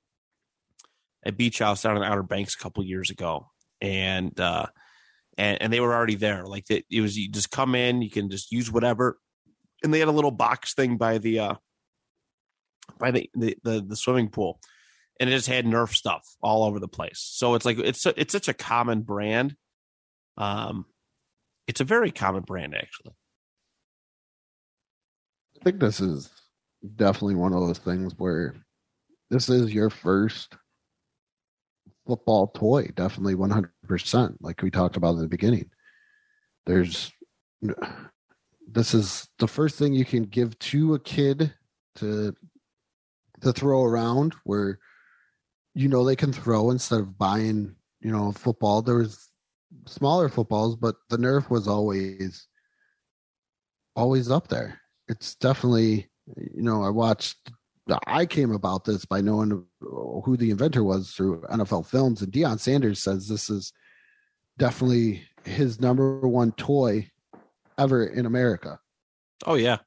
[1.25, 3.49] a beach house down in Outer Banks a couple years ago,
[3.81, 4.67] and uh,
[5.39, 6.45] and and they were already there.
[6.45, 9.19] Like it, it was, you just come in, you can just use whatever,
[9.83, 11.55] and they had a little box thing by the uh
[12.99, 14.61] by the the the, the swimming pool,
[15.21, 17.21] and it just had Nerf stuff all over the place.
[17.33, 19.57] So it's like it's it's such a common brand.
[20.37, 20.87] Um,
[21.67, 23.15] it's a very common brand actually.
[25.61, 26.29] I think this is
[26.97, 28.57] definitely one of those things where
[29.31, 30.57] this is your first
[32.07, 32.89] football toy.
[32.95, 33.69] Definitely 100%,
[34.41, 35.71] like we talked about in the beginning.
[36.67, 37.13] There's,
[38.71, 41.53] this is the first thing you can give to a kid
[41.97, 42.35] to
[43.43, 44.79] to throw around where
[45.75, 49.29] you know they can throw instead of buying you know football there was
[49.87, 52.47] smaller footballs but the nerf was always
[53.97, 57.51] always up there it's definitely you know i watched
[58.07, 62.23] i came about this by knowing who the inventor was through nfl films.
[62.23, 63.73] And Deion sanders says this is
[64.59, 67.11] definitely his number one toy
[67.79, 68.79] ever in america.
[69.47, 69.79] Oh yeah,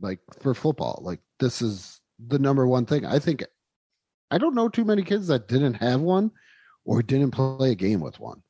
[0.00, 3.06] like for football like this is the number one thing.
[3.06, 3.44] I think
[4.30, 6.30] i don't know too many kids that didn't have one
[6.84, 8.42] or didn't play a game with one.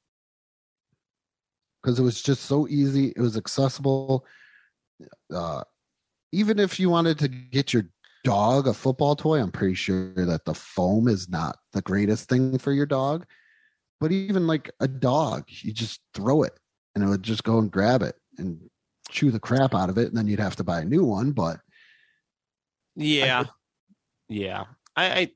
[1.82, 4.26] Because it was just so easy it was accessible.
[5.32, 5.62] Uh
[6.32, 7.84] even if you wanted to get your
[8.24, 12.58] dog a football toy i'm pretty sure that the foam is not the greatest thing
[12.58, 13.24] for your dog
[13.98, 16.52] but even like a dog you just throw it
[16.94, 18.60] and it would just go and grab it and
[19.10, 21.32] chew the crap out of it and then you'd have to buy a new one
[21.32, 21.60] but
[22.96, 23.44] yeah,
[24.28, 24.64] yeah.
[24.96, 25.30] I, I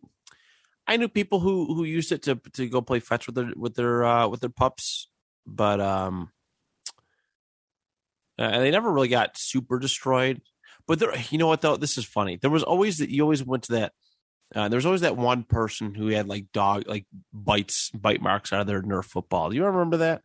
[0.87, 3.75] I knew people who who used it to to go play fetch with their with
[3.75, 5.09] their uh, with their pups,
[5.47, 6.31] but um,
[8.39, 10.43] uh, they never really got super destroyed.
[10.87, 11.77] But there, you know what though?
[11.77, 12.37] This is funny.
[12.41, 13.93] There was always that you always went to that.
[14.55, 18.53] Uh, there was always that one person who had like dog like bites bite marks
[18.53, 19.51] out of their Nerf football.
[19.51, 20.23] Do you remember that?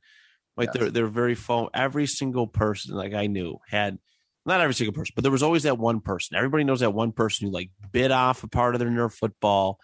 [0.58, 0.78] Like Yes.
[0.78, 1.70] they're they're very foam.
[1.74, 3.98] Every single person like I knew had
[4.46, 6.36] not every single person, but there was always that one person.
[6.36, 9.80] Everybody knows that one person who like bit off a part of their Nerf football,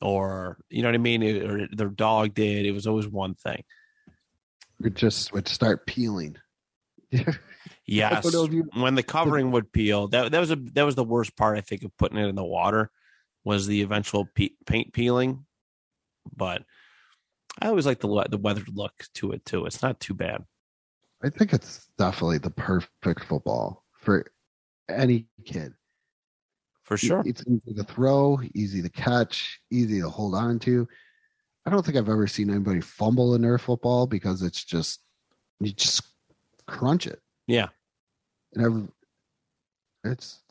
[0.00, 2.64] or you know what I mean, or their dog did.
[2.64, 3.62] It was always one thing.
[4.82, 6.36] it just would start peeling
[7.86, 10.84] Yes, don't know if you- when the covering would peel, that that was a that
[10.84, 11.58] was the worst part.
[11.58, 12.90] I think of putting it in the water
[13.44, 15.44] was the eventual pe- paint peeling.
[16.34, 16.64] But
[17.60, 19.66] I always like the the weathered look to it too.
[19.66, 20.44] It's not too bad.
[21.22, 24.26] I think it's definitely the perfect football for
[24.88, 25.74] any kid.
[26.84, 27.22] For sure.
[27.24, 30.86] It's easy to throw, easy to catch, easy to hold on to.
[31.64, 35.00] I don't think I've ever seen anybody fumble a Nerf football because it's just
[35.60, 36.02] you just
[36.66, 37.20] crunch it.
[37.46, 37.68] Yeah.
[38.54, 38.66] And
[40.04, 40.42] I've, it's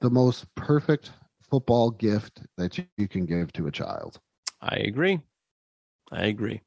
[0.00, 1.10] the most perfect
[1.48, 4.20] football gift that you, you can give to a child.
[4.60, 5.20] I agree.
[6.10, 6.60] I agree.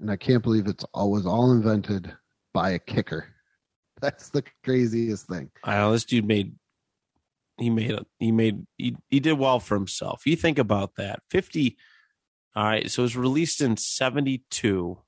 [0.00, 2.12] And I can't believe it's always all invented
[2.52, 3.28] by a kicker.
[4.00, 5.50] That's the craziest thing.
[5.62, 6.54] I know this dude made
[7.58, 10.26] he made a he made he, he did well for himself.
[10.26, 11.20] You think about that.
[11.30, 11.76] 50
[12.56, 14.98] all right, so it was released in 72.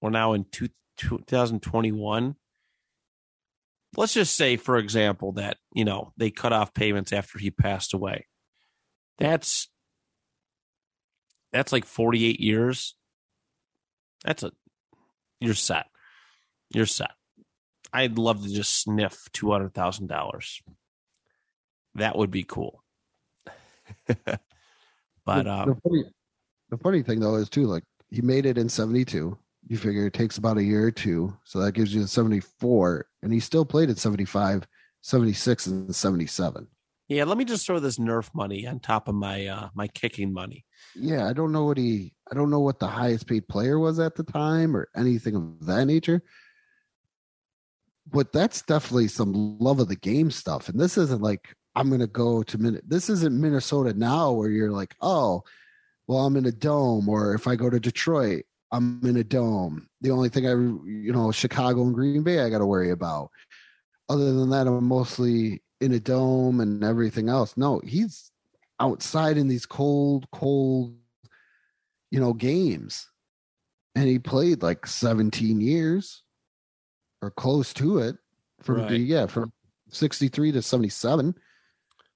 [0.00, 2.36] We're now in two, 2021.
[3.96, 7.94] Let's just say for example that, you know, they cut off payments after he passed
[7.94, 8.26] away.
[9.18, 9.68] That's
[11.52, 12.94] that's like 48 years.
[14.24, 14.52] That's a
[15.40, 15.86] you're set.
[16.70, 17.12] You're set.
[17.92, 20.60] I'd love to just sniff two hundred thousand dollars.
[21.94, 22.82] That would be cool.
[24.06, 24.40] but
[25.24, 26.04] the, um, the funny,
[26.70, 30.14] the funny thing though is too like he made it in 72 you figure it
[30.14, 31.36] takes about a year or two.
[31.44, 34.66] So that gives you the 74 and he still played at 75
[35.00, 36.66] 76 and 77
[37.08, 40.32] yeah, let me just throw this Nerf money on top of my uh my kicking
[40.32, 40.64] money.
[40.94, 43.98] yeah i don't know what he i don't know what the highest paid player was
[43.98, 46.22] at the time or anything of that nature.
[48.10, 52.06] But that's definitely some love of the game stuff and this isn't like i'm gonna
[52.06, 55.42] go to Min- this isn't minnesota now where you're like oh
[56.06, 59.88] well i'm in a dome or if i go to detroit i'm in a dome.
[60.00, 63.30] The only thing i you know chicago and green bay i got to worry about.
[64.08, 67.56] Other than that i'm mostly in a dome and everything else.
[67.56, 68.30] No he's
[68.80, 70.94] outside in these cold cold
[72.10, 73.08] you know games.
[73.94, 76.22] And he played like 17 years
[77.20, 78.16] or close to it
[78.62, 79.00] from Right.
[79.00, 79.52] yeah from
[79.90, 81.34] 63 to 77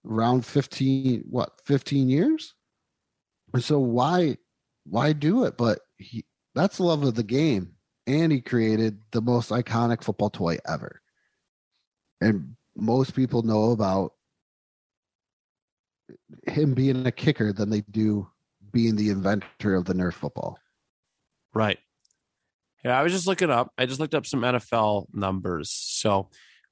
[0.08, 2.54] around 15 what 15 years?
[3.54, 4.36] And so why
[4.84, 5.56] why do it?
[5.56, 6.24] But he
[6.54, 7.74] that's the love of the game
[8.06, 11.00] and he created the most iconic football toy ever.
[12.20, 14.12] And most people know about
[16.46, 18.28] him being a kicker than they do
[18.72, 20.58] being the inventor of the Nerf football.
[21.54, 21.78] Right.
[22.84, 23.72] Yeah, I was just looking up.
[23.78, 25.70] I just looked up some NFL numbers.
[25.70, 26.30] So,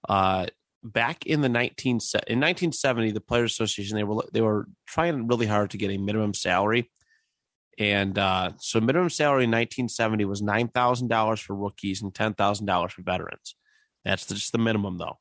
[0.09, 0.47] uh,
[0.83, 1.91] back in the 19
[2.26, 5.99] in 1970, the Players Association they were they were trying really hard to get a
[5.99, 6.91] minimum salary,
[7.81, 12.35] and uh, so minimum salary in 1970 was nine thousand dollars for rookies and ten
[12.35, 13.57] thousand dollars for veterans.
[14.05, 15.18] That's just the minimum, though.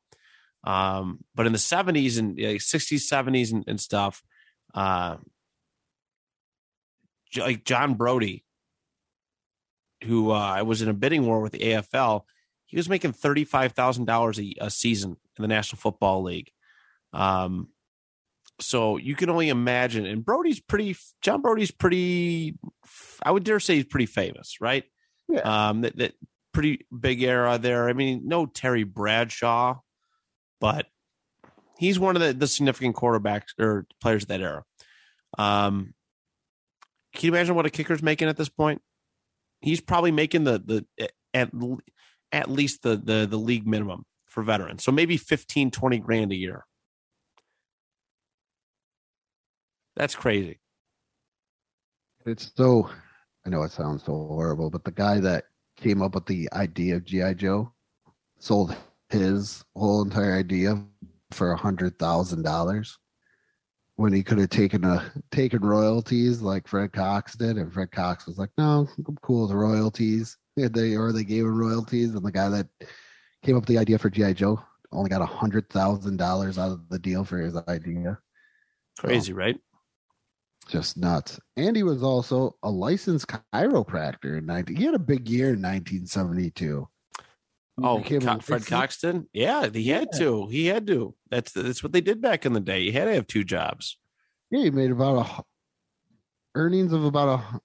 [0.62, 4.22] Um, but in the 70s and uh, 60s, 70s, and, and stuff,
[4.74, 5.16] uh,
[7.38, 8.44] like John Brodie,
[10.04, 12.22] who uh, I was in a bidding war with the AFL,
[12.66, 16.50] he was making thirty five thousand dollars a season in the National Football League.
[17.12, 17.68] Um,
[18.60, 20.06] so you can only imagine.
[20.06, 20.96] And Brodie's pretty.
[21.22, 22.58] John Brodie's pretty.
[23.22, 24.84] I would dare say he's pretty famous, right?
[25.28, 25.40] Yeah.
[25.40, 26.14] Um, that, that
[26.52, 27.88] pretty big era there.
[27.88, 29.78] I mean, no Terry Bradshaw,
[30.60, 30.86] but
[31.78, 34.64] he's one of the, the significant quarterbacks or players of that era.
[35.38, 35.94] Um,
[37.14, 38.82] can you imagine what a kicker's making at this point?
[39.60, 40.58] He's probably making the
[40.98, 41.50] the at
[42.32, 44.84] at least the the the league minimum for veterans.
[44.84, 46.64] So maybe 15 20 grand a year.
[50.00, 50.58] That's crazy.
[52.24, 52.88] It's so
[53.44, 55.44] I know it sounds so horrible, but the guy that
[55.76, 57.70] came up with the idea of GI Joe
[58.38, 58.74] sold
[59.10, 60.82] his whole entire idea
[61.32, 62.96] for a hundred thousand dollars
[63.96, 68.26] when he could have taken a taken royalties like Fred Cox did, and Fred Cox
[68.26, 72.24] was like, "No, I'm cool with royalties." And they or they gave him royalties, and
[72.24, 72.68] the guy that
[73.42, 76.72] came up with the idea for GI Joe only got a hundred thousand dollars out
[76.72, 78.18] of the deal for his idea.
[78.98, 79.60] Crazy, so, right?
[80.68, 81.40] Just nuts.
[81.56, 84.76] And he was also a licensed chiropractor in 19.
[84.76, 86.88] He had a big year in 1972.
[87.82, 89.26] Oh, Co- Fred Coxton?
[89.32, 90.46] Yeah, he had to.
[90.48, 91.14] He had to.
[91.30, 92.80] That's that's what they did back in the day.
[92.80, 93.96] You had to have two jobs.
[94.50, 95.42] Yeah, he made about a
[96.54, 97.60] earnings of about a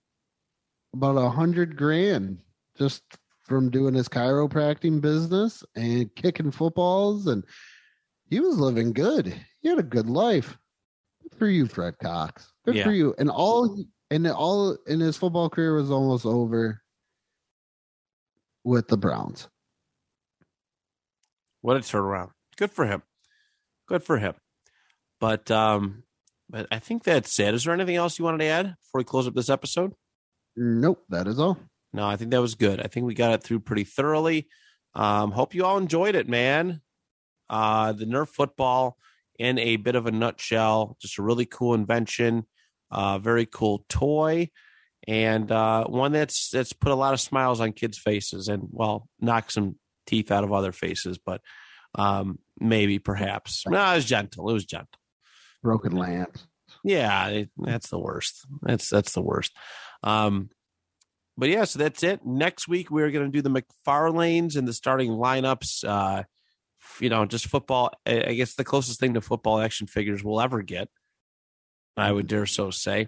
[0.94, 2.40] about a hundred grand
[2.78, 3.04] just
[3.44, 7.44] from doing his chiropractic business and kicking footballs, and
[8.30, 9.36] he was living good.
[9.62, 10.58] He had a good life.
[11.38, 12.52] For you, Fred Cox.
[12.66, 12.84] Good yeah.
[12.84, 13.14] for you.
[13.18, 16.82] And all and all in his football career was almost over
[18.64, 19.48] with the Browns.
[21.62, 22.32] What a turnaround.
[22.58, 23.02] Good for him.
[23.88, 24.36] Good for him.
[25.20, 26.04] But um
[26.50, 27.54] but I think that's it.
[27.54, 29.94] Is there anything else you wanted to add before we close up this episode?
[30.56, 31.58] Nope, that is all.
[31.92, 32.82] No, I think that was good.
[32.82, 34.48] I think we got it through pretty thoroughly.
[34.94, 36.82] Um, hope you all enjoyed it, man.
[37.50, 38.98] Uh, the Nerf football
[39.40, 40.98] in a bit of a nutshell.
[41.02, 42.46] Just a really cool invention,
[42.92, 44.50] uh, very cool toy,
[45.08, 49.08] and uh, one that's that's put a lot of smiles on kids' faces and well,
[49.20, 49.76] knock some
[50.06, 51.42] teeth out of other faces, but
[51.96, 53.64] um, maybe perhaps.
[53.68, 54.50] No, it was gentle.
[54.50, 55.00] It was gentle.
[55.64, 56.46] Broken lance.
[56.84, 58.46] Yeah, it, that's the worst.
[58.62, 59.52] That's that's the worst.
[60.04, 60.50] Um,
[61.38, 62.26] but yeah, so that's it.
[62.26, 65.84] Next week we're going to do the McFarlanes and the starting lineups.
[65.84, 66.24] Uh,
[67.00, 67.92] you know, just football.
[68.06, 70.90] I guess the closest thing to football action figures we'll ever get.
[71.98, 73.08] I would dare so say.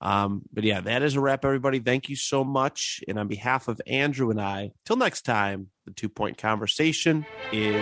[0.00, 1.80] Um, but yeah, that is a wrap, everybody.
[1.80, 3.00] Thank you so much.
[3.08, 7.74] And on behalf of Andrew and I, till next time, the two point conversation is.